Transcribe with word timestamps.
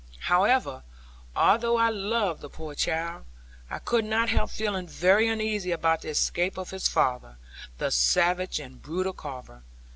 However, 0.21 0.81
although 1.35 1.77
I 1.77 1.89
loved 1.89 2.41
the 2.41 2.49
poor 2.49 2.73
child, 2.73 3.23
I 3.69 3.77
could 3.77 4.03
not 4.03 4.29
help 4.29 4.49
feeling 4.49 4.87
very 4.87 5.27
uneasy 5.27 5.71
about 5.71 6.01
the 6.01 6.09
escape 6.09 6.57
of 6.57 6.71
his 6.71 6.87
father, 6.87 7.37
the 7.77 7.91
savage 7.91 8.59
and 8.59 8.81
brutal 8.81 9.13
Carver. 9.13 9.61